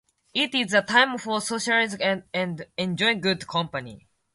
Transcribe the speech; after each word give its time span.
It 0.33 0.55
is 0.55 0.73
a 0.73 0.81
time 0.81 1.19
for 1.19 1.39
socializing 1.39 2.01
and 2.33 2.65
enjoying 2.75 3.21
good 3.21 3.47
company. 3.47 4.07